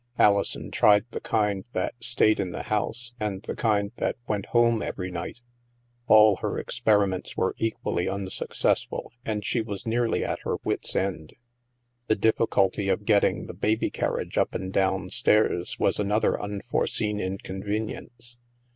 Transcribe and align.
Alison 0.17 0.71
tried 0.71 1.05
the 1.11 1.21
kind 1.21 1.63
that 1.73 1.93
stayed 2.03 2.39
in 2.39 2.49
the 2.49 2.63
house 2.63 3.13
and 3.19 3.43
the 3.43 3.55
kind 3.55 3.91
that 3.97 4.15
went 4.27 4.47
home 4.47 4.81
every 4.81 5.11
night 5.11 5.43
All 6.07 6.37
her 6.37 6.57
experiments 6.57 7.37
were 7.37 7.53
equally 7.59 8.09
un 8.09 8.27
successful, 8.31 9.11
and 9.25 9.45
she 9.45 9.61
was 9.61 9.85
nearly 9.85 10.23
at 10.25 10.39
her 10.39 10.55
wits* 10.63 10.95
end. 10.95 11.35
The 12.07 12.15
difficulty 12.15 12.89
of 12.89 13.05
getting 13.05 13.45
the 13.45 13.53
baby 13.53 13.91
carriage 13.91 14.39
up 14.39 14.55
and 14.55 14.73
down 14.73 15.11
stairs 15.11 15.77
was 15.77 15.99
another 15.99 16.41
unforeseen 16.41 17.19
inconvenience. 17.19 18.37